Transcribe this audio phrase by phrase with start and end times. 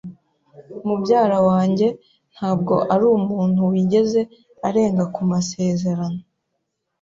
[0.85, 1.87] Mubyara wanjye
[2.33, 4.21] ntabwo arumuntu wigeze
[4.67, 6.21] arenga ku masezerano.